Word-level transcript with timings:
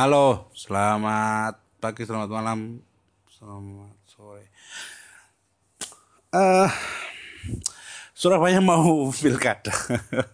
Halo, 0.00 0.48
selamat 0.56 1.60
pagi, 1.76 2.08
selamat 2.08 2.32
malam, 2.32 2.80
selamat 3.28 4.00
sore. 4.08 4.48
Eh, 6.32 6.70
Surabaya 8.16 8.64
mau 8.64 9.12
pilkada. 9.12 9.68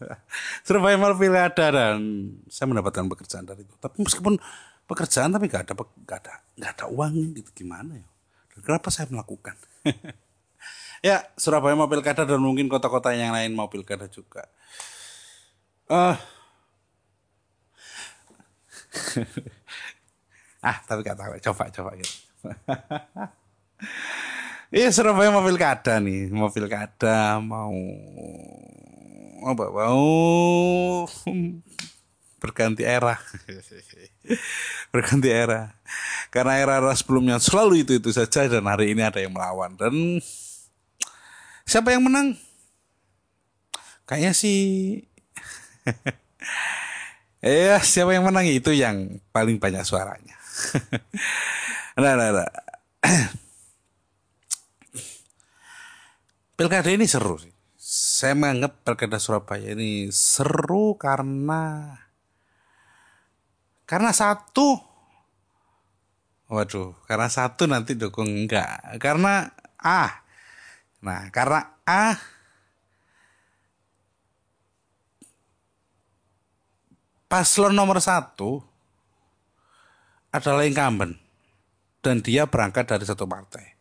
Surabaya 0.70 0.94
mau 0.94 1.10
pilkada 1.18 1.74
dan 1.74 1.98
saya 2.46 2.70
mendapatkan 2.70 3.10
pekerjaan 3.10 3.42
dari 3.42 3.66
itu. 3.66 3.74
Tapi 3.82 4.06
meskipun 4.06 4.38
pekerjaan 4.86 5.34
tapi 5.34 5.50
nggak 5.50 5.66
ada 5.66 5.74
nggak 5.74 6.18
ada 6.22 6.34
nggak 6.62 6.70
ada 6.78 6.84
uangnya 6.86 7.26
gitu 7.42 7.66
gimana 7.66 7.98
ya? 7.98 8.06
Dan 8.54 8.60
kenapa 8.62 8.94
saya 8.94 9.10
melakukan? 9.10 9.58
ya 11.10 11.26
Surabaya 11.34 11.74
mau 11.74 11.90
pilkada 11.90 12.22
dan 12.22 12.38
mungkin 12.38 12.70
kota-kota 12.70 13.10
yang 13.18 13.34
lain 13.34 13.50
mau 13.50 13.66
pilkada 13.66 14.06
juga. 14.06 14.46
Eh, 15.90 16.14
ah 20.66 20.78
tapi 20.82 21.06
gak 21.06 21.18
tahu. 21.18 21.32
Coba 21.38 21.70
coba 21.70 21.90
gitu. 21.94 22.14
Iya 24.66 24.90
Surabaya 24.90 25.30
mau 25.30 25.46
pilkada 25.46 26.02
nih. 26.02 26.26
Mau 26.34 26.50
pilkada 26.50 27.38
mau 27.38 27.70
apa 29.46 29.64
mau 29.70 30.06
berganti 32.42 32.82
era. 32.82 33.14
Berganti 34.92 35.30
era. 35.30 35.70
Karena 36.34 36.58
era-era 36.58 36.90
sebelumnya 36.98 37.38
selalu 37.38 37.86
itu 37.86 37.94
itu 37.94 38.10
saja 38.10 38.50
dan 38.50 38.66
hari 38.66 38.90
ini 38.90 39.06
ada 39.06 39.22
yang 39.22 39.30
melawan. 39.30 39.78
Dan 39.78 40.18
siapa 41.62 41.94
yang 41.94 42.02
menang? 42.02 42.34
Kayaknya 44.02 44.32
sih 44.34 44.58
Iya, 47.38 47.78
siapa 47.78 48.10
yang 48.10 48.26
menang? 48.26 48.50
Itu 48.50 48.74
yang 48.74 49.22
paling 49.30 49.62
banyak 49.62 49.86
suaranya. 49.86 50.34
nah, 52.02 52.14
nah, 52.16 52.30
nah. 52.32 52.50
Pilkada 56.56 56.88
ini 56.88 57.04
seru 57.04 57.36
sih. 57.36 57.52
Saya 57.76 58.32
menganggap 58.32 58.82
Pilkada 58.82 59.20
Surabaya 59.20 59.76
ini 59.76 60.08
seru 60.10 60.96
karena 60.96 61.94
karena 63.86 64.10
satu 64.10 64.96
Waduh, 66.46 66.94
karena 67.10 67.26
satu 67.26 67.66
nanti 67.66 67.98
dukung 67.98 68.30
enggak. 68.30 69.02
Karena 69.02 69.50
A. 69.82 70.22
Nah, 71.02 71.26
karena 71.34 71.74
A 71.82 72.14
paslon 77.26 77.74
nomor 77.74 77.98
satu 77.98 78.62
adalah 80.30 80.66
incumbent 80.66 81.16
dan 82.06 82.22
dia 82.22 82.46
berangkat 82.46 82.86
dari 82.86 83.02
satu 83.02 83.26
partai. 83.26 83.74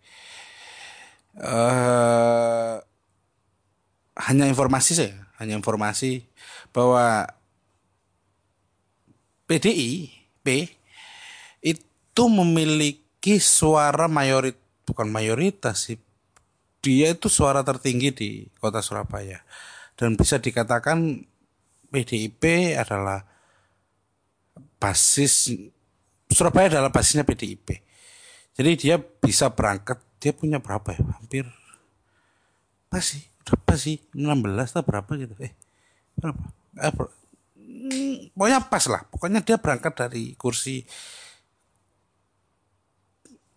Uh, 1.36 2.80
hanya 4.16 4.48
informasi 4.48 4.96
saya, 4.96 5.28
hanya 5.38 5.60
informasi 5.60 6.24
bahwa 6.72 7.28
PDI 9.46 10.10
P 10.42 10.72
itu 11.62 12.24
memiliki 12.32 13.38
suara 13.38 14.08
mayorit 14.08 14.58
bukan 14.88 15.12
mayoritas 15.12 15.92
sih. 15.92 16.00
Dia 16.80 17.14
itu 17.14 17.28
suara 17.28 17.66
tertinggi 17.66 18.10
di 18.14 18.30
kota 18.62 18.80
Surabaya. 18.80 19.42
Dan 19.98 20.16
bisa 20.16 20.38
dikatakan 20.38 21.26
PDIP 21.90 22.76
adalah 22.78 23.26
basis 24.78 25.50
Surabaya 26.36 26.68
adalah 26.68 26.92
basisnya 26.92 27.24
PDIP. 27.24 27.80
Jadi 28.60 28.72
dia 28.76 29.00
bisa 29.00 29.48
berangkat, 29.56 30.04
dia 30.20 30.36
punya 30.36 30.60
berapa 30.60 30.92
ya? 30.92 31.00
Hampir 31.16 31.48
apa 32.92 33.00
sih? 33.00 33.24
Berapa 33.48 33.74
sih? 33.80 34.04
16 34.12 34.76
atau 34.76 34.84
berapa 34.84 35.12
gitu. 35.16 35.32
Eh, 35.40 35.56
berapa? 36.20 36.44
Eh, 36.84 36.92
ber, 36.92 37.08
hmm, 37.56 38.36
pokoknya 38.36 38.60
pas 38.68 38.84
lah. 38.92 39.02
Pokoknya 39.08 39.40
dia 39.48 39.56
berangkat 39.56 39.96
dari 39.96 40.36
kursi 40.36 40.84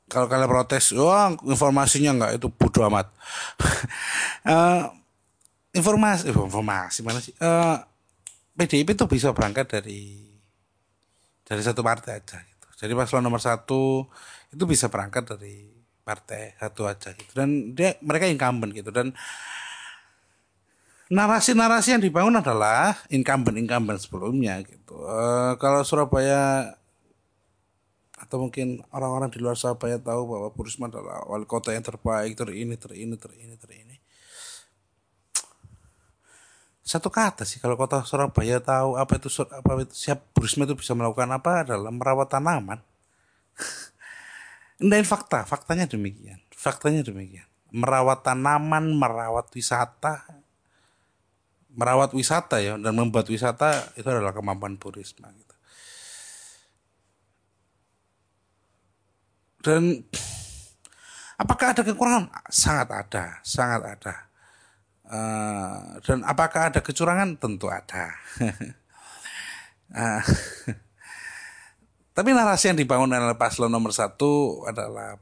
kalau 0.08 0.24
kalian 0.24 0.48
protes, 0.48 0.96
wah 0.96 1.36
informasinya 1.44 2.16
enggak 2.16 2.32
itu 2.40 2.48
bodoh 2.48 2.88
amat. 2.88 3.12
uh, 4.48 4.88
informasi, 5.78 6.32
informasi 6.32 6.98
mana 7.04 7.20
sih? 7.20 7.36
Uh, 7.36 7.76
eh, 7.76 7.76
PDIP 8.56 8.96
itu 8.96 9.04
bisa 9.04 9.36
berangkat 9.36 9.68
dari 9.68 10.32
dari 11.44 11.60
satu 11.60 11.84
partai 11.84 12.24
aja. 12.24 12.40
Jadi 12.78 12.92
paslon 12.94 13.26
nomor 13.26 13.42
satu 13.42 14.06
itu 14.54 14.62
bisa 14.64 14.86
berangkat 14.86 15.34
dari 15.34 15.66
partai 16.06 16.54
satu 16.56 16.86
aja 16.86 17.10
gitu. 17.12 17.34
Dan 17.34 17.74
dia 17.74 17.98
mereka 18.00 18.30
incumbent 18.30 18.70
gitu. 18.70 18.94
Dan 18.94 19.12
narasi-narasi 21.10 21.98
yang 21.98 22.02
dibangun 22.04 22.38
adalah 22.38 22.94
incumbent 23.10 23.58
incumbent 23.58 23.98
sebelumnya 23.98 24.62
gitu. 24.62 24.94
Uh, 24.94 25.58
kalau 25.58 25.82
Surabaya 25.82 26.76
atau 28.18 28.44
mungkin 28.44 28.84
orang-orang 28.92 29.32
di 29.32 29.40
luar 29.40 29.56
Surabaya 29.56 29.96
tahu 29.96 30.28
bahwa 30.28 30.48
Purisma 30.52 30.90
adalah 30.90 31.24
wali 31.24 31.48
kota 31.48 31.72
yang 31.72 31.86
terbaik 31.86 32.36
ter 32.36 32.50
ini 32.52 32.76
ter 32.76 32.92
ini 32.92 33.14
ter 33.16 33.32
ini 33.34 33.54
ter 33.56 33.70
ini 33.72 33.87
satu 36.88 37.12
kata 37.12 37.44
sih 37.44 37.60
kalau 37.60 37.76
kota 37.76 38.00
Surabaya 38.00 38.64
tahu 38.64 38.96
apa 38.96 39.20
itu 39.20 39.28
apa 39.44 39.84
itu 39.84 39.92
siap 39.92 40.24
Burisma 40.32 40.64
itu 40.64 40.72
bisa 40.72 40.96
melakukan 40.96 41.28
apa 41.36 41.68
adalah 41.68 41.92
merawat 41.92 42.32
tanaman. 42.32 42.80
Endahin 44.80 45.04
fakta, 45.04 45.44
faktanya 45.44 45.84
demikian. 45.84 46.40
Faktanya 46.48 47.04
demikian. 47.04 47.44
Merawat 47.68 48.24
tanaman, 48.24 48.88
merawat 48.96 49.52
wisata, 49.52 50.24
merawat 51.76 52.16
wisata 52.16 52.56
ya 52.64 52.80
dan 52.80 52.96
membuat 52.96 53.28
wisata 53.28 53.92
itu 53.92 54.08
adalah 54.08 54.32
kemampuan 54.32 54.80
Burisma 54.80 55.28
gitu. 55.36 55.56
Dan 59.60 60.08
apakah 61.42 61.76
ada 61.76 61.84
kekurangan? 61.84 62.32
Sangat 62.48 62.88
ada, 62.96 63.24
sangat 63.44 63.84
ada 63.84 64.27
Uh, 65.08 65.96
dan 66.04 66.20
apakah 66.28 66.68
ada 66.68 66.84
kecurangan? 66.84 67.40
Tentu 67.40 67.72
ada. 67.72 68.12
uh, 69.96 70.22
tapi 72.16 72.28
narasi 72.36 72.68
yang 72.68 72.78
dibangun 72.78 73.08
oleh 73.16 73.38
paslon 73.40 73.72
nomor 73.72 73.96
satu 73.96 74.62
adalah 74.68 75.16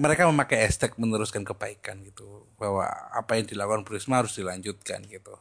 mereka 0.00 0.24
memakai 0.28 0.64
hashtag 0.64 0.96
meneruskan 0.96 1.44
kebaikan 1.44 2.00
gitu 2.04 2.48
bahwa 2.56 2.88
apa 3.12 3.36
yang 3.36 3.44
dilakukan 3.44 3.84
Prisma 3.84 4.24
harus 4.24 4.36
dilanjutkan 4.36 5.04
gitu. 5.08 5.36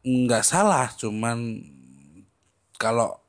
Nggak 0.00 0.44
salah, 0.44 0.88
cuman 0.96 1.60
kalau 2.80 3.20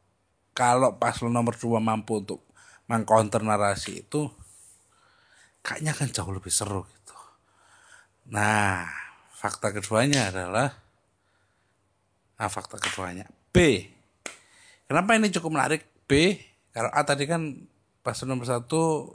kalau 0.55 0.95
paslon 0.95 1.35
nomor 1.35 1.59
dua 1.59 1.83
mampu 1.83 2.23
untuk 2.23 2.39
mengcounter 2.88 3.43
narasi 3.43 4.03
itu 4.03 4.31
kayaknya 5.63 5.95
akan 5.95 6.09
jauh 6.11 6.31
lebih 6.31 6.51
seru 6.51 6.83
gitu. 6.88 7.00
Nah, 8.31 8.87
fakta 9.35 9.75
keduanya 9.75 10.31
adalah 10.31 10.71
nah, 12.39 12.49
fakta 12.49 12.79
keduanya 12.79 13.28
B. 13.51 13.85
Kenapa 14.87 15.19
ini 15.19 15.28
cukup 15.31 15.51
menarik 15.59 15.83
B? 16.07 16.39
Karena 16.72 16.91
A 16.95 17.03
tadi 17.03 17.28
kan 17.28 17.67
paslon 18.01 18.31
nomor 18.31 18.47
satu 18.47 19.07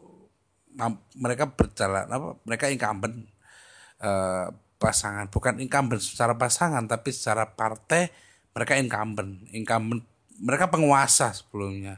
mereka 1.16 1.48
berjalan 1.48 2.04
apa? 2.04 2.36
Mereka 2.44 2.68
incumbent 2.68 3.24
eh, 4.04 4.46
pasangan, 4.76 5.32
bukan 5.32 5.64
incumbent 5.64 6.04
secara 6.04 6.36
pasangan 6.36 6.84
tapi 6.84 7.08
secara 7.08 7.48
partai 7.48 8.12
mereka 8.52 8.76
incumbent, 8.76 9.48
incumbent 9.56 10.04
mereka 10.40 10.68
penguasa 10.68 11.32
sebelumnya 11.32 11.96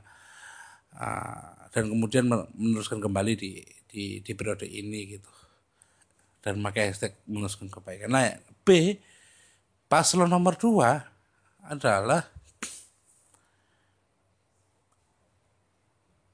uh, 0.94 1.71
dan 1.75 1.91
kemudian 1.91 2.26
meneruskan 2.31 3.03
kembali 3.03 3.35
di 3.35 3.62
di 3.88 4.05
di 4.23 4.32
periode 4.35 4.67
ini 4.67 5.19
gitu 5.19 5.31
dan 6.43 6.58
memakai 6.58 6.90
hashtag 6.90 7.14
meneruskan 7.26 7.69
kebaikan. 7.69 8.11
Nah, 8.11 8.38
B 8.62 8.99
paslon 9.90 10.31
nomor 10.31 10.55
dua 10.55 11.02
adalah 11.64 12.25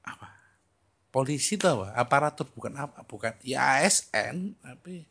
apa? 0.05 0.27
Polisi 1.09 1.57
apa? 1.57 1.95
Aparatur 1.95 2.47
bukan 2.51 2.73
apa? 2.77 3.01
Bukan 3.07 3.33
ya 3.41 3.81
ASN 3.81 4.55
tapi 4.61 5.07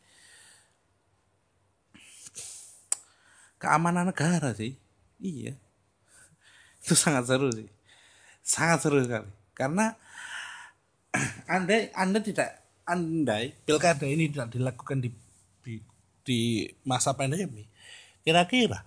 keamanan 3.59 4.09
negara 4.09 4.53
sih. 4.53 4.77
Iya. 5.19 5.57
Itu 6.85 6.93
sangat 6.93 7.25
seru 7.25 7.49
sih. 7.49 7.69
Sangat 8.45 8.85
seru 8.85 9.01
sekali. 9.01 9.29
Karena 9.57 9.97
Anda 11.55 11.89
Anda 11.97 12.21
tidak 12.21 12.64
andai 12.85 13.57
pilkada 13.65 14.05
ini 14.05 14.29
tidak 14.29 14.53
dilakukan 14.53 15.01
di 15.01 15.09
di, 15.65 15.81
di 16.21 16.69
masa 16.85 17.17
pandemi, 17.17 17.65
kira-kira 18.21 18.85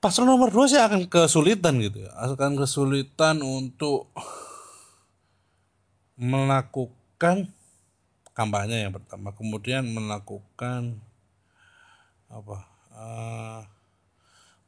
paslon 0.00 0.32
nomor 0.32 0.48
dua 0.48 0.66
sih 0.66 0.80
akan 0.80 1.06
kesulitan 1.06 1.76
gitu 1.78 2.08
ya. 2.08 2.10
Akan 2.16 2.56
kesulitan 2.56 3.44
untuk 3.44 4.08
melakukan 6.16 7.52
kampanye 8.32 8.88
yang 8.88 8.96
pertama. 8.96 9.36
Kemudian 9.36 9.84
melakukan 9.84 10.96
apa 12.32 12.58
uh, 12.96 13.60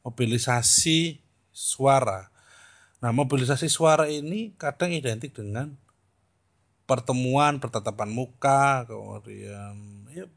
mobilisasi 0.05 1.17
suara. 1.49 2.29
Nah 3.01 3.11
mobilisasi 3.11 3.67
suara 3.67 4.07
ini 4.07 4.53
kadang 4.55 4.93
identik 4.93 5.33
dengan 5.33 5.73
pertemuan 6.93 7.57
pertatapan 7.57 8.13
muka 8.13 8.85
kemudian 8.85 10.05
ya, 10.13 10.29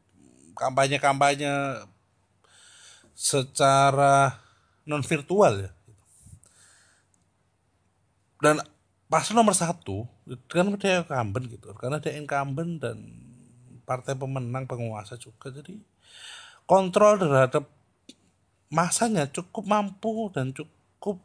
kampanye-kampanye 0.57 1.85
secara 3.13 4.41
non 4.89 5.05
virtual 5.05 5.69
ya 5.69 5.71
dan 8.41 8.65
pas 9.05 9.29
nomor 9.29 9.53
satu 9.53 10.09
kan 10.49 10.73
dia 10.81 11.05
incumbent 11.05 11.45
gitu 11.53 11.77
karena 11.77 12.01
dia 12.01 12.17
incumbent 12.17 12.81
dan 12.81 12.97
partai 13.85 14.17
pemenang 14.17 14.65
penguasa 14.65 15.13
juga 15.21 15.53
jadi 15.53 15.77
kontrol 16.65 17.21
terhadap 17.21 17.69
masanya 18.67 19.29
cukup 19.29 19.63
mampu 19.63 20.33
dan 20.33 20.51
cukup 20.51 21.21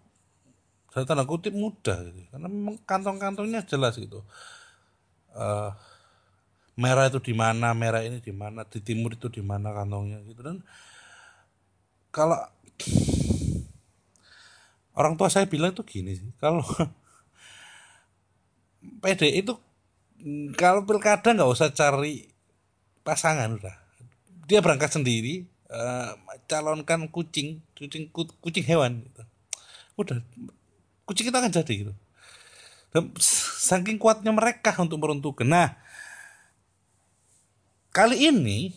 dalam 0.93 1.08
tanda 1.08 1.25
kutip 1.25 1.56
mudah 1.56 2.05
gitu. 2.05 2.28
karena 2.28 2.49
kantong-kantongnya 2.85 3.64
jelas 3.64 3.96
gitu 3.96 4.23
uh, 5.37 5.70
merah 6.76 7.08
itu 7.08 7.20
di 7.20 7.34
mana 7.37 7.76
merah 7.76 8.00
ini 8.00 8.19
di 8.19 8.32
mana 8.32 8.64
di 8.64 8.81
timur 8.81 9.17
itu 9.17 9.29
di 9.29 9.44
mana 9.44 9.76
kantongnya 9.76 10.25
gitu. 10.25 10.40
Dan 10.40 10.64
kalau 12.12 12.40
orang 14.96 15.17
tua 15.17 15.32
saya 15.32 15.49
bilang 15.49 15.73
tuh 15.73 15.84
gini 15.84 16.17
sih 16.17 16.29
kalau 16.40 16.62
PD 19.02 19.43
itu 19.43 19.56
kalau 20.56 20.87
pilkada 20.87 21.35
nggak 21.35 21.50
usah 21.50 21.73
cari 21.73 22.28
pasangan 23.02 23.58
udah. 23.58 23.76
Dia 24.49 24.61
berangkat 24.61 25.00
sendiri 25.00 25.49
uh, 25.73 26.12
calonkan 26.44 27.08
kucing 27.08 27.64
kucing 27.73 28.12
kucing 28.12 28.64
hewan 28.69 29.08
gitu. 29.08 29.25
udah 29.93 30.25
kucing 31.05 31.28
kita 31.28 31.40
akan 31.40 31.52
jadi 31.52 31.73
gitu 31.85 31.93
dan 32.93 33.09
saking 33.56 33.97
kuatnya 33.97 34.31
mereka 34.31 34.77
untuk 34.77 35.00
meruntuhkan. 35.00 35.49
Nah, 35.49 35.69
kali 37.89 38.29
ini 38.29 38.77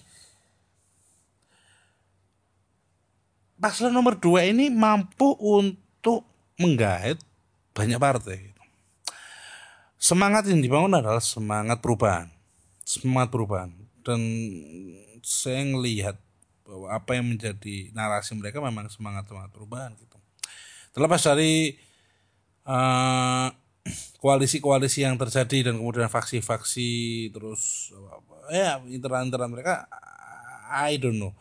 paslon 3.60 3.92
nomor 3.92 4.16
dua 4.16 4.48
ini 4.48 4.72
mampu 4.72 5.36
untuk 5.40 6.24
menggait 6.56 7.20
banyak 7.76 8.00
partai. 8.00 8.56
Semangat 10.00 10.48
yang 10.48 10.64
dibangun 10.64 10.96
adalah 10.96 11.20
semangat 11.20 11.84
perubahan, 11.84 12.32
semangat 12.88 13.34
perubahan. 13.36 13.74
Dan 14.06 14.22
saya 15.26 15.66
melihat 15.66 16.16
bahwa 16.62 16.94
apa 16.94 17.18
yang 17.18 17.26
menjadi 17.26 17.90
narasi 17.92 18.38
mereka 18.38 18.62
memang 18.62 18.86
semangat 18.88 19.26
semangat 19.26 19.52
perubahan 19.52 19.92
gitu. 19.98 20.18
Terlepas 20.94 21.26
dari 21.26 21.74
uh, 22.70 23.50
koalisi-koalisi 24.18 25.06
yang 25.06 25.16
terjadi 25.16 25.70
dan 25.70 25.78
kemudian 25.78 26.10
faksi-faksi 26.10 26.90
terus 27.30 27.94
ya 28.50 28.82
internal-internal 28.90 29.50
mereka 29.50 29.86
I 30.66 30.98
don't 30.98 31.22
know. 31.22 31.34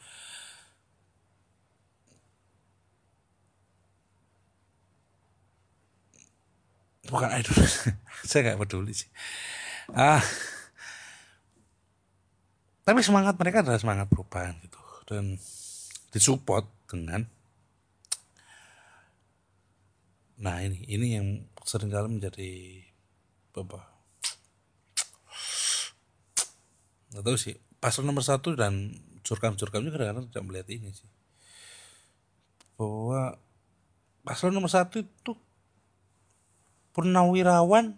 Bukan 7.08 7.29
I 7.32 7.41
don't 7.41 7.56
know. 7.56 7.70
Saya 8.29 8.41
nggak 8.52 8.61
peduli 8.61 8.93
sih. 8.93 9.08
Ah. 9.93 10.20
Tapi 12.85 13.00
semangat 13.00 13.41
mereka 13.41 13.64
adalah 13.64 13.81
semangat 13.81 14.12
perubahan 14.12 14.61
gitu. 14.61 14.81
Dan 15.08 15.41
disupport 16.12 16.69
dengan 16.88 17.26
nah 20.35 20.61
ini 20.61 20.82
ini 20.91 21.06
yang 21.17 21.29
sering 21.64 21.88
kali 21.88 22.20
menjadi 22.20 22.50
apa? 23.56 23.81
Nggak 27.11 27.25
tahu 27.25 27.37
sih. 27.40 27.56
Pasal 27.81 28.05
nomor 28.05 28.20
satu 28.20 28.52
dan 28.52 28.93
curkam-curkamnya 29.25 29.90
kadang-kadang 29.90 30.28
tidak 30.28 30.44
melihat 30.44 30.69
ini 30.69 30.93
sih. 30.93 31.08
Bahwa 32.76 33.40
pasal 34.20 34.52
nomor 34.52 34.69
satu 34.69 35.00
itu 35.00 35.32
purnawirawan 36.93 37.96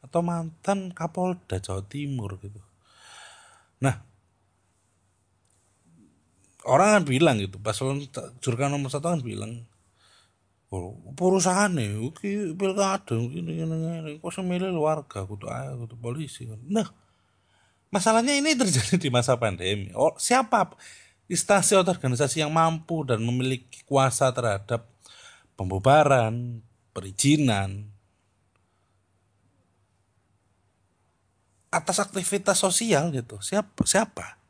atau 0.00 0.20
mantan 0.22 0.94
Kapolda 0.94 1.58
Jawa 1.58 1.82
Timur 1.84 2.38
gitu. 2.38 2.62
Nah 3.82 4.14
orang 6.64 7.00
kan 7.00 7.04
bilang 7.04 7.36
gitu 7.40 7.60
pasal 7.60 8.00
jurkam 8.40 8.72
nomor 8.72 8.88
satu 8.88 9.12
kan 9.12 9.20
bilang 9.20 9.68
perusahaan 11.14 11.70
nih 11.70 11.98
oke 12.10 12.54
pilkada 12.58 13.14
gini 13.16 13.62
gini 13.62 14.18
kok 14.18 14.32
semilih 14.32 14.74
warga 14.76 15.26
kudu 15.26 15.50
ayo 15.50 15.86
kudu 15.86 15.94
polisi. 15.98 16.46
Nah 16.48 16.88
masalahnya 17.90 18.34
ini 18.34 18.56
terjadi 18.58 18.96
di 18.98 19.08
masa 19.12 19.38
pandemi. 19.38 19.90
Oh 19.94 20.14
siapa 20.16 20.72
instansi 21.26 21.74
atau 21.74 21.92
organisasi 21.92 22.42
yang 22.42 22.52
mampu 22.52 23.02
dan 23.04 23.22
memiliki 23.22 23.84
kuasa 23.86 24.32
terhadap 24.34 24.86
pembubaran 25.54 26.62
perizinan 26.94 27.90
atas 31.74 31.98
aktivitas 31.98 32.58
sosial 32.58 33.10
gitu? 33.10 33.42
Siapa? 33.42 33.82
Siapa 33.82 34.44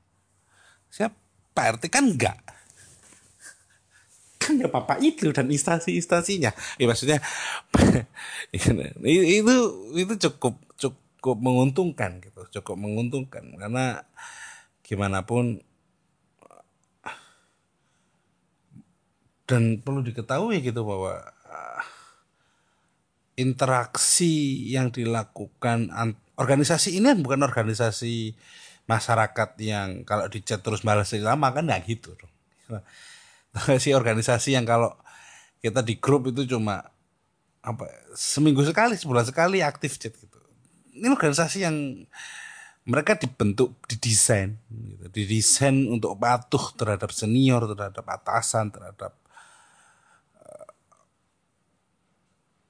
siapa 0.95 1.75
RT 1.75 1.91
kan 1.91 2.07
enggak 2.07 2.39
kan 4.45 4.61
ya 4.61 4.69
papa 4.69 5.01
itu 5.01 5.33
dan 5.33 5.49
instansi-instansinya. 5.49 6.53
Ya 6.77 6.85
maksudnya 6.85 7.25
itu 8.53 9.55
itu 9.97 10.15
cukup 10.29 10.61
cukup 10.77 11.37
menguntungkan 11.41 12.21
gitu. 12.21 12.61
Cukup 12.61 12.77
menguntungkan. 12.77 13.57
Karena 13.57 14.05
gimana 14.85 15.25
pun 15.25 15.65
dan 19.45 19.81
perlu 19.81 20.01
diketahui 20.05 20.61
gitu 20.65 20.85
bahwa 20.85 21.21
ah, 21.49 21.85
interaksi 23.37 24.65
yang 24.69 24.89
dilakukan 24.89 25.93
organisasi 26.37 26.97
ini 26.97 27.13
kan 27.13 27.21
bukan 27.21 27.41
organisasi 27.45 28.33
masyarakat 28.85 29.51
yang 29.61 30.05
kalau 30.05 30.29
dicat 30.29 30.61
terus 30.61 30.85
balas 30.85 31.13
lama 31.17 31.49
kan 31.53 31.65
nggak 31.65 31.83
gitu 31.89 32.13
sih 33.83 33.95
organisasi 33.95 34.59
yang 34.59 34.67
kalau 34.67 34.91
kita 35.63 35.81
di 35.81 35.97
grup 35.97 36.29
itu 36.29 36.45
cuma 36.45 36.85
apa 37.65 37.89
seminggu 38.13 38.61
sekali 38.61 38.93
sebulan 38.99 39.25
sekali 39.25 39.65
aktif 39.65 39.97
chat 39.97 40.13
gitu. 40.13 40.39
Ini 40.95 41.09
organisasi 41.11 41.65
yang 41.65 42.05
mereka 42.85 43.17
dibentuk 43.17 43.81
didesain 43.89 44.61
gitu. 44.69 45.09
didesain 45.09 45.73
untuk 45.89 46.21
patuh 46.21 46.77
terhadap 46.77 47.09
senior 47.09 47.65
terhadap 47.73 48.05
atasan 48.05 48.69
terhadap 48.69 49.17
uh, 50.37 50.69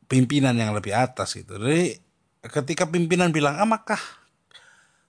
pimpinan 0.06 0.54
yang 0.54 0.70
lebih 0.70 0.94
atas 0.94 1.34
gitu. 1.34 1.58
Jadi 1.58 1.98
ketika 2.46 2.86
pimpinan 2.86 3.34
bilang 3.34 3.58
ah 3.58 3.66
maka 3.66 3.98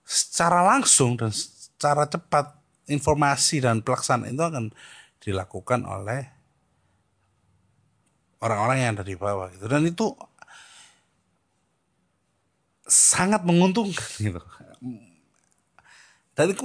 secara 0.02 0.66
langsung 0.66 1.14
dan 1.14 1.30
secara 1.30 2.10
cepat 2.10 2.58
informasi 2.90 3.62
dan 3.62 3.82
pelaksanaan 3.86 4.34
itu 4.34 4.42
akan 4.42 4.64
dilakukan 5.26 5.82
oleh 5.82 6.22
orang-orang 8.38 8.78
yang 8.78 8.90
ada 8.94 9.02
di 9.02 9.18
bawah 9.18 9.50
gitu. 9.50 9.66
Dan 9.66 9.82
itu 9.90 10.14
sangat 12.86 13.42
menguntungkan 13.42 14.06
gitu. 14.22 14.40
Dan 16.36 16.46
itu 16.54 16.62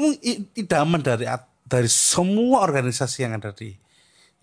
idaman 0.54 1.02
dari 1.02 1.26
dari 1.66 1.90
semua 1.90 2.62
organisasi 2.62 3.26
yang 3.26 3.42
ada 3.42 3.50
di 3.50 3.74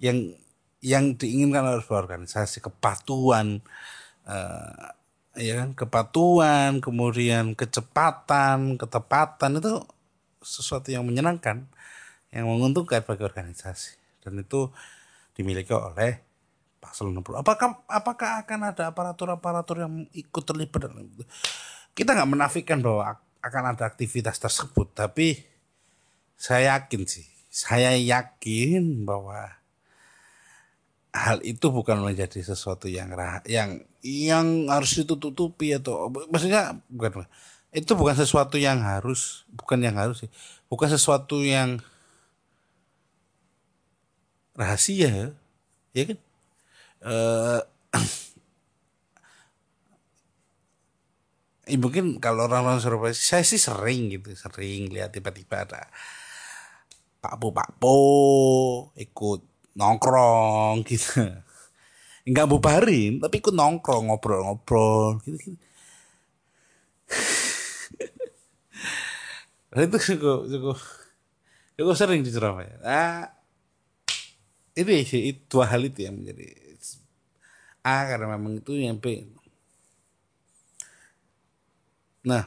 yang 0.03 0.35
yang 0.83 1.15
diinginkan 1.15 1.63
oleh 1.63 1.79
sebuah 1.85 2.11
organisasi. 2.11 2.59
Kepatuhan 2.59 3.63
uh, 4.27 4.91
ya 5.39 5.63
kan? 5.63 5.79
Kepatuhan 5.79 6.83
kemudian 6.83 7.55
kecepatan 7.55 8.81
ketepatan 8.81 9.63
itu 9.63 9.85
sesuatu 10.43 10.89
yang 10.91 11.07
menyenangkan 11.07 11.69
yang 12.33 12.49
menguntungkan 12.49 13.05
bagi 13.05 13.25
organisasi 13.27 13.98
dan 14.29 14.45
itu 14.45 14.69
dimiliki 15.33 15.73
oleh 15.73 16.21
paslon 16.79 17.17
60. 17.17 17.41
Apakah 17.41 17.83
apakah 17.89 18.45
akan 18.45 18.61
ada 18.71 18.93
aparatur-aparatur 18.93 19.83
yang 19.83 20.07
ikut 20.13 20.43
terlibat? 20.45 20.93
Kita 21.97 22.15
nggak 22.15 22.31
menafikan 22.31 22.79
bahwa 22.79 23.19
akan 23.43 23.63
ada 23.75 23.89
aktivitas 23.89 24.39
tersebut, 24.39 24.95
tapi 24.95 25.41
saya 26.39 26.79
yakin 26.79 27.03
sih, 27.09 27.27
saya 27.51 27.99
yakin 27.99 29.03
bahwa 29.03 29.59
hal 31.11 31.43
itu 31.43 31.73
bukan 31.73 31.99
menjadi 31.99 32.45
sesuatu 32.45 32.87
yang 32.87 33.11
rah 33.11 33.43
yang 33.49 33.83
yang 34.05 34.71
harus 34.71 35.03
ditutupi 35.03 35.75
atau 35.75 36.13
maksudnya 36.31 36.79
bukan 36.87 37.27
itu 37.75 37.93
bukan 37.99 38.15
sesuatu 38.15 38.61
yang 38.61 38.81
harus 38.85 39.49
bukan 39.51 39.83
yang 39.83 39.97
harus 39.99 40.25
sih 40.25 40.31
bukan 40.71 40.89
sesuatu 40.89 41.43
yang 41.43 41.81
rahasia 44.59 45.33
ya 45.95 46.03
kan? 46.03 46.19
Eh 47.07 47.61
ya 51.69 51.77
mungkin 51.77 52.17
kalau 52.19 52.49
orang-orang 52.49 52.81
Surabaya 52.81 53.15
saya 53.15 53.45
sih 53.45 53.61
sering 53.61 54.09
gitu 54.11 54.33
sering 54.35 54.89
lihat 54.89 55.13
tiba-tiba 55.13 55.69
ada 55.69 55.85
Pak 57.21 57.35
Bu 57.37 57.53
Pak 57.53 57.77
Po 57.79 57.99
ikut 58.99 59.41
nongkrong 59.79 60.83
gitu. 60.89 61.23
Nggak 62.29 62.49
bubarin 62.51 63.21
tapi 63.23 63.41
ikut 63.41 63.55
nongkrong 63.57 64.13
ngobrol-ngobrol 64.13 65.23
gitu, 65.25 65.39
gitu. 65.39 65.57
itu 69.79 69.99
cukup 70.13 70.41
cukup 70.51 70.79
cukup 71.79 71.95
sering 71.97 72.21
di 72.25 72.31
Surabaya. 72.33 72.75
Nah, 72.83 73.38
ini 74.79 75.03
sih 75.03 75.35
dua 75.51 75.67
hal 75.67 75.83
itu 75.91 76.07
yang 76.07 76.23
menjadi 76.23 76.69
A 77.89 78.05
karena 78.11 78.27
memang 78.37 78.61
itu 78.61 78.77
yang 78.77 78.99
B. 78.99 79.25
Nah, 82.27 82.45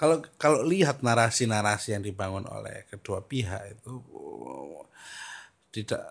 kalau 0.00 0.22
kalau 0.40 0.64
lihat 0.64 1.04
narasi-narasi 1.04 1.92
yang 1.98 2.02
dibangun 2.06 2.46
oleh 2.48 2.86
kedua 2.88 3.20
pihak 3.20 3.76
itu 3.76 3.92
tidak 5.74 6.04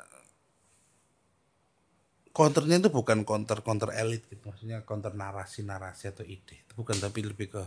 counternya 2.36 2.78
itu 2.78 2.90
bukan 2.94 3.26
counter 3.26 3.66
counter 3.66 3.90
elit 3.98 4.30
gitu. 4.30 4.44
Maksudnya 4.46 4.86
counter 4.86 5.16
narasi 5.18 5.66
narasi 5.66 6.14
atau 6.14 6.22
ide. 6.28 6.68
Itu 6.68 6.78
bukan 6.78 7.02
tapi 7.02 7.26
lebih 7.26 7.48
ke 7.50 7.64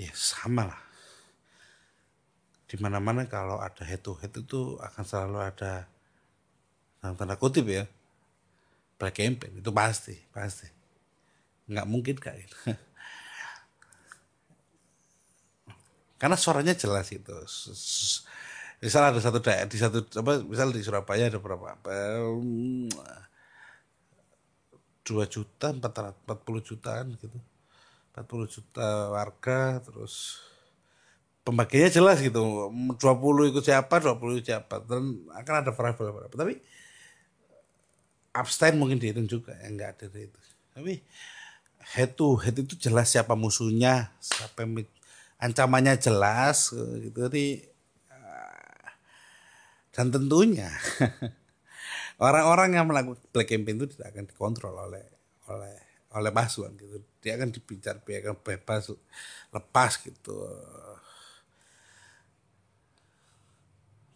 ya 0.00 0.08
sama 0.16 0.64
lah 0.64 0.89
di 2.70 2.78
mana 2.78 3.02
mana 3.02 3.26
kalau 3.26 3.58
ada 3.58 3.82
head 3.82 3.98
to 3.98 4.14
head 4.22 4.30
itu 4.30 4.78
akan 4.78 5.02
selalu 5.02 5.42
ada 5.42 5.90
tanda 7.02 7.34
kutip 7.34 7.66
ya 7.66 7.90
black 8.94 9.18
campaign. 9.18 9.58
Itu 9.58 9.74
pasti 9.74 10.14
pasti. 10.30 10.70
Nggak 11.66 11.86
mungkin 11.90 12.14
kak. 12.14 12.36
Karena 16.20 16.36
suaranya 16.38 16.78
jelas 16.78 17.10
itu. 17.10 17.34
Misal 18.78 19.02
ada 19.10 19.18
satu 19.18 19.42
daerah 19.42 19.66
di 19.66 19.74
satu 19.80 20.06
apa 20.20 20.44
misal 20.46 20.70
di 20.70 20.84
Surabaya 20.84 21.26
ada 21.26 21.42
berapa? 21.42 21.72
Dua 25.02 25.24
juta 25.26 25.74
empat 25.74 26.22
empat 26.22 26.38
puluh 26.46 26.62
jutaan 26.62 27.18
gitu. 27.18 27.34
Empat 28.14 28.24
puluh 28.30 28.46
juta 28.46 29.10
warga 29.10 29.82
terus 29.82 30.38
pembagiannya 31.40 31.90
jelas 31.90 32.18
gitu 32.20 32.70
dua 33.00 33.14
puluh 33.16 33.48
ikut 33.48 33.64
siapa 33.64 33.98
dua 33.98 34.16
puluh 34.20 34.38
siapa 34.44 34.84
dan 34.84 35.24
akan 35.32 35.54
ada 35.64 35.70
variabel 35.72 36.12
berapa 36.12 36.34
tapi 36.36 36.54
abstain 38.30 38.78
mungkin 38.78 39.00
dihitung 39.00 39.26
juga 39.26 39.56
yang 39.64 39.80
nggak 39.80 39.90
ada 39.96 40.06
itu 40.14 40.38
tapi 40.70 41.02
head 41.96 42.14
to 42.14 42.36
head 42.38 42.54
itu 42.54 42.76
jelas 42.78 43.10
siapa 43.10 43.34
musuhnya, 43.34 44.12
siapa 44.22 44.62
ancamannya 45.40 45.96
jelas 45.98 46.70
gitu. 46.76 47.18
Jadi 47.26 47.64
eh, 48.12 48.86
dan 49.90 50.12
tentunya 50.12 50.70
orang-orang 52.26 52.78
yang 52.78 52.86
melakukan 52.86 53.20
black 53.34 53.48
campaign 53.50 53.80
itu 53.80 53.88
tidak 53.98 54.14
akan 54.14 54.24
dikontrol 54.28 54.74
oleh 54.76 55.06
oleh 55.50 55.74
oleh 56.14 56.30
paslon 56.30 56.74
gitu. 56.78 57.02
Dia 57.20 57.36
akan 57.36 57.50
dibicar, 57.52 58.00
bebas 58.04 58.92
lepas 59.50 59.92
gitu. 60.00 60.36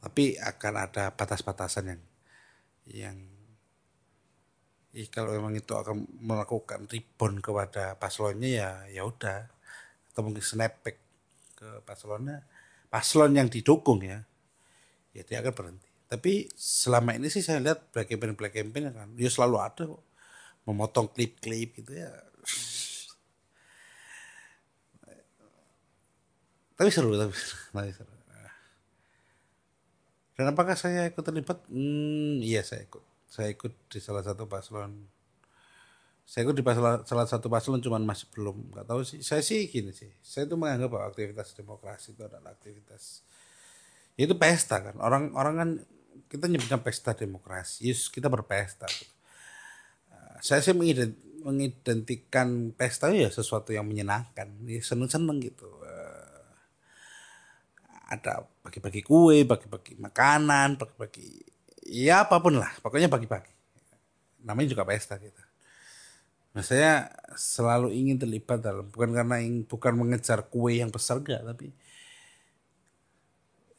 Tapi 0.05 0.37
akan 0.37 0.75
ada 0.77 1.09
batas-batasan 1.17 1.97
yang 1.97 2.03
yang 2.85 3.19
Ih, 4.95 5.11
kalau 5.11 5.35
memang 5.35 5.51
itu 5.59 5.75
akan 5.75 6.07
melakukan 6.23 6.87
ribon 6.87 7.43
kepada 7.43 7.99
paslonnya 7.99 8.51
ya 8.63 8.71
ya 8.87 9.03
udah. 9.03 9.51
Atau 10.13 10.23
mungkin 10.23 10.39
snapback 10.39 11.03
ke 11.59 11.83
paslonnya 11.83 12.47
paslon 12.95 13.35
yang 13.35 13.51
didukung 13.51 14.07
ya. 14.07 14.23
Ya 15.11 15.27
dia 15.27 15.43
akan 15.43 15.51
berhenti. 15.51 15.91
Tapi 16.07 16.47
selama 16.55 17.19
ini 17.19 17.27
sih 17.27 17.43
saya 17.43 17.59
lihat 17.59 17.91
black 17.91 18.07
campaign 18.07 18.39
black 18.39 18.55
campaign 18.55 18.95
kan 18.95 19.11
dia 19.19 19.27
selalu 19.27 19.57
ada 19.59 19.85
memotong 20.63 21.11
klip-klip 21.11 21.75
gitu 21.83 21.91
ya. 21.99 22.15
Tapi 26.79 26.91
seru 26.95 27.19
tapi, 27.19 27.35
tapi 27.75 27.91
seru 27.91 28.14
dan 30.35 30.51
apakah 30.51 30.75
saya 30.75 31.07
ikut 31.07 31.23
terlibat? 31.23 31.63
Hmm, 31.71 32.43
iya 32.43 32.67
saya 32.67 32.83
ikut. 32.83 33.03
Saya 33.31 33.55
ikut 33.55 33.71
di 33.87 33.99
salah 34.03 34.27
satu 34.27 34.51
paslon. 34.51 35.07
Saya 36.27 36.51
ikut 36.51 36.59
di 36.59 36.65
paslon, 36.67 37.07
salah 37.07 37.27
satu 37.31 37.47
paslon 37.47 37.79
cuman 37.79 38.03
masih 38.03 38.27
belum. 38.35 38.75
Nggak 38.75 38.87
tahu 38.91 39.01
sih. 39.07 39.23
Saya 39.23 39.47
sih 39.47 39.71
gini 39.71 39.95
sih. 39.95 40.11
Saya 40.27 40.51
itu 40.51 40.59
menganggap 40.59 40.91
bahwa 40.91 41.07
aktivitas 41.07 41.55
demokrasi 41.55 42.19
itu 42.19 42.23
adalah 42.27 42.51
aktivitas 42.51 43.23
itu 44.15 44.35
pesta 44.35 44.83
kan. 44.83 44.99
Orang 44.99 45.35
orang 45.39 45.55
kan 45.55 45.71
kita 46.27 46.51
nyebutnya 46.51 46.83
pesta 46.83 47.15
demokrasi. 47.15 47.91
Yes, 47.91 48.11
kita 48.11 48.27
berpesta. 48.27 48.87
Gitu. 48.91 49.15
saya 50.45 50.61
sih 50.61 50.77
mengidentikan 50.77 52.75
pesta 52.77 53.09
ya 53.15 53.31
sesuatu 53.31 53.71
yang 53.71 53.87
menyenangkan. 53.87 54.51
Ya 54.67 54.83
seneng 54.83 55.09
seneng 55.09 55.39
gitu 55.41 55.71
ada 58.09 58.45
bagi-bagi 58.65 59.01
kue 59.01 59.45
bagi-bagi 59.49 59.97
makanan 60.01 60.77
bagi-bagi 60.77 61.45
ya 61.89 62.25
apa 62.25 62.41
pun 62.41 62.57
lah 62.61 62.73
pokoknya 62.81 63.09
pagi-pagi 63.09 63.53
namanya 64.45 64.73
juga 64.73 64.85
pesta 64.85 65.17
gitu 65.21 65.43
nah 66.55 66.63
saya 66.63 67.11
selalu 67.35 67.91
ingin 67.91 68.21
terlibat 68.21 68.63
dalam 68.63 68.87
bukan 68.87 69.11
karena 69.11 69.43
ingin, 69.43 69.67
bukan 69.67 69.93
mengejar 69.99 70.47
kue 70.47 70.79
yang 70.79 70.93
besar 70.93 71.19
gak 71.25 71.43
tapi 71.43 71.75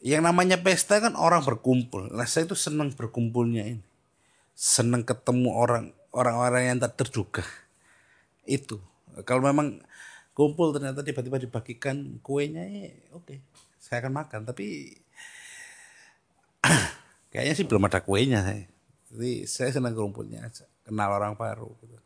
yang 0.05 0.21
namanya 0.21 0.61
pesta 0.61 1.01
kan 1.01 1.17
orang 1.17 1.41
berkumpul. 1.41 2.13
Nah 2.13 2.29
saya 2.29 2.45
itu 2.45 2.53
senang 2.53 2.93
berkumpulnya 2.93 3.65
ini. 3.65 3.81
Senang 4.53 5.01
ketemu 5.01 5.49
orang 5.49 5.97
orang-orang 6.13 6.69
yang 6.69 6.77
tak 6.77 6.93
terduga. 7.01 7.41
Itu. 8.45 8.77
Kalau 9.25 9.41
memang 9.41 9.81
kumpul 10.37 10.77
ternyata 10.77 11.01
tiba-tiba 11.01 11.41
dibagikan 11.41 12.21
kuenya 12.21 12.69
ya 12.69 12.93
oke. 13.17 13.25
okay, 13.25 13.37
saya 13.85 14.01
akan 14.01 14.13
makan 14.17 14.41
tapi 14.49 14.97
Kayaknya 17.35 17.53
sih 17.59 17.67
belum 17.67 17.83
ada 17.91 17.99
kuenya 17.99 18.39
saya. 18.47 18.63
Jadi 19.11 19.43
saya 19.43 19.69
senang 19.75 19.91
kerumputnya 19.91 20.47
aja, 20.47 20.63
kenal 20.87 21.11
orang 21.11 21.35
baru 21.35 21.67
gitu. 21.83 21.99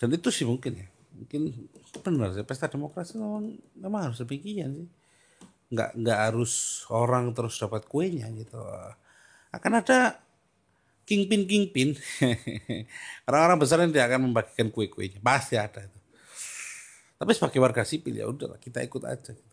Dan 0.00 0.08
itu 0.16 0.32
sih 0.32 0.48
mungkin 0.48 0.80
ya, 0.80 0.88
mungkin 1.12 1.68
benar 2.00 2.32
sih 2.32 2.48
pesta 2.48 2.64
demokrasi 2.64 3.20
memang, 3.20 3.60
memang 3.76 4.00
harus 4.08 4.24
demikian 4.24 4.72
sih. 4.72 4.88
Nggak 5.68 5.90
nggak 6.00 6.18
harus 6.32 6.82
orang 6.88 7.28
terus 7.36 7.60
dapat 7.60 7.84
kuenya 7.84 8.32
gitu. 8.32 8.56
Akan 9.52 9.76
ada 9.76 10.16
kingpin 11.04 11.44
kingpin 11.44 11.92
orang-orang 13.28 13.60
besar 13.60 13.84
yang 13.84 13.92
tidak 13.92 14.16
akan 14.16 14.32
membagikan 14.32 14.72
kue-kuenya 14.72 15.20
pasti 15.20 15.60
ada 15.60 15.84
itu. 15.84 15.99
Tapi 17.20 17.36
sebagai 17.36 17.60
warga 17.60 17.84
sipil 17.84 18.16
ya 18.16 18.24
udah 18.24 18.56
kita 18.56 18.80
ikut 18.80 19.04
aja. 19.04 19.36
Gitu. 19.36 19.52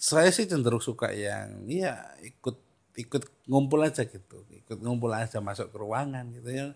Saya 0.00 0.32
sih 0.32 0.48
cenderung 0.48 0.80
suka 0.80 1.12
yang 1.12 1.68
ya 1.68 2.16
ikut 2.24 2.56
ikut 2.96 3.44
ngumpul 3.44 3.84
aja 3.84 4.08
gitu. 4.08 4.48
Ikut 4.48 4.80
ngumpul 4.80 5.12
aja 5.12 5.44
masuk 5.44 5.68
ke 5.68 5.76
ruangan 5.76 6.24
gitu. 6.32 6.48
Ya 6.48 6.72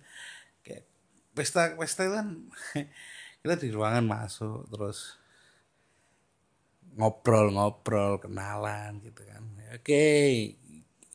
kayak 0.61 0.85
pesta 1.33 1.73
pesta 1.73 2.05
kan 2.13 2.37
kita 3.41 3.57
di 3.57 3.73
ruangan 3.73 4.05
masuk 4.05 4.69
terus 4.69 5.17
ngobrol-ngobrol 7.01 8.21
kenalan 8.21 9.01
gitu 9.01 9.25
kan. 9.25 9.41
Oke 9.73 10.05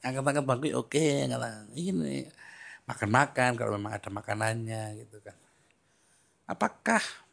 angkat-angkat 0.01 0.46
bangku 0.50 0.74
oke 0.74 1.05
angkat 1.29 1.69
ini 1.77 2.25
makan-makan 2.89 3.53
kalau 3.53 3.77
memang 3.77 4.01
ada 4.01 4.10
makanannya 4.10 4.98
gitu 5.05 5.22
kan. 5.22 5.38
Apakah 6.50 7.28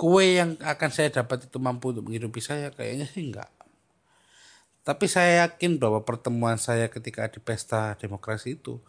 kue 0.00 0.40
yang 0.40 0.56
akan 0.64 0.88
saya 0.88 1.12
dapat 1.12 1.44
itu 1.44 1.60
mampu 1.60 1.92
untuk 1.92 2.08
menghidupi 2.08 2.40
saya 2.40 2.72
kayaknya 2.72 3.04
sih 3.04 3.20
enggak. 3.28 3.52
Tapi 4.80 5.04
saya 5.04 5.44
yakin 5.44 5.76
bahwa 5.76 6.00
pertemuan 6.08 6.56
saya 6.56 6.88
ketika 6.88 7.28
di 7.28 7.36
pesta 7.36 7.92
demokrasi 8.00 8.56
itu 8.56 8.80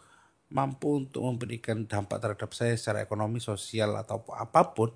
mampu 0.48 1.04
untuk 1.04 1.28
memberikan 1.28 1.84
dampak 1.84 2.24
terhadap 2.24 2.56
saya 2.56 2.80
secara 2.80 3.04
ekonomi, 3.04 3.44
sosial 3.44 4.00
atau 4.00 4.24
apa 4.32 4.72
pun 4.72 4.96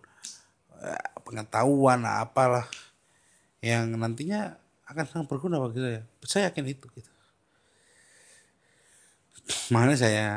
eh, 0.80 1.04
pengetahuan 1.20 2.08
apalah 2.08 2.64
yang 3.60 3.92
nantinya 4.00 4.56
akan 4.88 5.04
sangat 5.04 5.28
berguna 5.28 5.60
bagi 5.60 5.84
saya. 5.84 6.02
Saya 6.24 6.48
yakin 6.48 6.66
itu 6.80 6.88
gitu. 6.96 7.12
Makanya 9.76 9.98
saya 10.00 10.28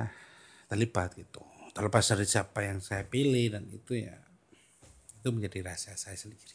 terlibat 0.66 1.14
gitu. 1.14 1.38
Terlepas 1.70 2.02
dari 2.02 2.26
siapa 2.26 2.66
yang 2.66 2.82
saya 2.82 3.06
pilih 3.06 3.54
dan 3.54 3.62
itu 3.70 3.94
ya 3.94 4.27
itu 5.18 5.28
menjadi 5.34 5.66
rahasia 5.66 5.98
saya 5.98 6.14
sendiri. 6.14 6.54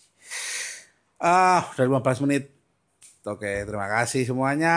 Ah 1.20 1.67
udah 1.75 2.00
15 2.00 2.24
menit. 2.24 2.50
Oke 3.27 3.67
terima 3.67 3.88
kasih 3.91 4.24
semuanya. 4.24 4.75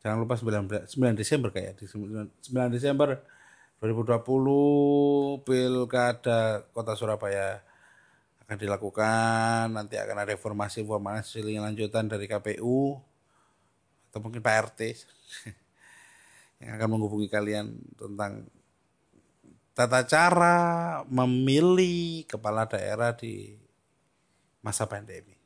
Jangan 0.00 0.18
lupa 0.24 0.40
9, 0.40 0.88
9 0.88 1.20
Desember 1.20 1.52
kayak 1.52 1.80
di 1.80 1.86
9 1.88 2.48
Desember 2.72 3.20
2020 3.78 5.44
pilkada 5.46 6.64
kota 6.72 6.92
Surabaya 6.96 7.60
akan 8.44 8.56
dilakukan. 8.56 9.70
Nanti 9.70 10.00
akan 10.00 10.24
ada 10.24 10.32
reformasi 10.32 10.82
formasi 10.82 11.44
lanjutan 11.44 12.08
dari 12.08 12.24
KPU 12.24 12.96
atau 14.08 14.18
mungkin 14.24 14.40
Pak 14.40 14.56
RT 14.72 14.80
yang 16.64 16.80
akan 16.80 16.88
menghubungi 16.96 17.28
kalian 17.28 17.76
tentang 17.94 18.48
tata 19.78 20.02
cara 20.02 20.56
memilih 21.06 22.26
kepala 22.26 22.66
daerah 22.66 23.14
di 23.14 23.54
masa 24.58 24.90
pandemi. 24.90 25.38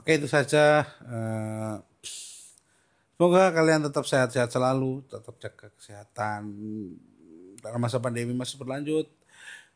Oke 0.00 0.16
itu 0.16 0.24
saja. 0.24 0.88
Eh, 1.04 1.76
semoga 3.12 3.52
kalian 3.52 3.84
tetap 3.84 4.08
sehat-sehat 4.08 4.48
selalu, 4.48 5.04
tetap 5.04 5.36
jaga 5.36 5.68
kesehatan. 5.76 6.48
Karena 7.60 7.76
masa 7.76 8.00
pandemi 8.00 8.32
masih 8.32 8.56
berlanjut 8.56 9.04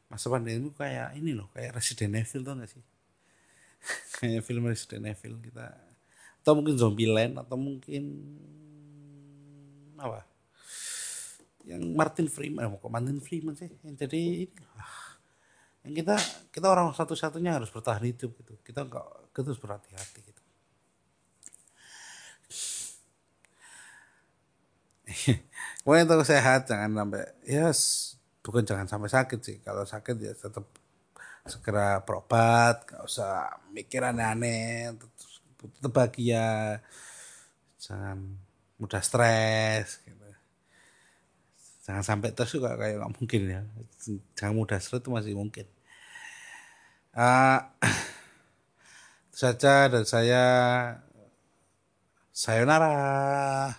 masa 0.07 0.31
pandemi 0.31 0.71
kayak 0.71 1.19
ini 1.19 1.35
loh 1.35 1.51
kayak 1.51 1.75
Resident 1.75 2.15
Evil 2.23 2.43
tuh 2.47 2.55
gak 2.55 2.71
sih 2.71 2.85
kayak 4.23 4.43
film 4.47 4.71
Resident 4.71 5.11
Evil 5.11 5.35
kita 5.43 5.67
atau 6.43 6.53
mungkin 6.55 6.79
Zombieland 6.79 7.35
atau 7.43 7.59
mungkin 7.59 8.03
apa 9.99 10.23
yang 11.67 11.83
Martin 11.99 12.31
Freeman 12.31 12.63
eh, 12.63 12.71
kok 12.79 12.91
Martin 12.91 13.19
Freeman 13.19 13.59
sih 13.59 13.67
yang 13.83 13.99
jadi 13.99 14.47
ini. 14.47 14.63
Ah, 14.79 15.19
yang 15.83 15.95
kita 15.99 16.17
kita 16.55 16.67
orang 16.71 16.95
satu-satunya 16.95 17.59
harus 17.59 17.71
bertahan 17.75 18.07
hidup 18.07 18.31
gitu. 18.39 18.55
Kita 18.63 18.87
enggak 18.87 19.07
kita 19.35 19.51
harus 19.51 19.61
berhati-hati 19.61 20.21
gitu. 20.23 20.43
Pokoknya 25.83 26.05
itu 26.07 26.27
sehat 26.27 26.71
jangan 26.71 26.91
sampai 26.95 27.23
yes 27.47 27.81
bukan 28.47 28.63
jangan 28.63 28.87
sampai 28.87 29.11
sakit 29.11 29.41
sih. 29.43 29.59
Kalau 29.67 29.83
sakit 29.83 30.17
ya 30.23 30.33
tetap 30.39 30.67
segera 31.47 32.03
berobat 32.03 32.83
gak 32.91 33.03
usah 33.07 33.47
mikir 33.71 34.03
aneh-aneh 34.07 34.95
tetap 35.59 35.91
bahagia. 35.91 36.79
Jangan 37.83 38.19
mudah 38.79 39.03
stres 39.03 40.03
gitu. 40.07 40.26
Jangan 41.87 42.03
sampai 42.03 42.35
terus 42.35 42.51
juga 42.51 42.75
kayak 42.75 42.99
nggak 42.99 43.13
mungkin 43.15 43.41
ya. 43.47 43.61
Jangan 44.35 44.55
mudah 44.59 44.83
stres 44.83 44.99
itu 44.99 45.11
masih 45.15 45.39
mungkin. 45.39 45.67
Uh, 47.17 47.65
saja 49.33 49.89
dari 49.89 50.05
saya 50.05 50.45
sayonara 52.29 53.73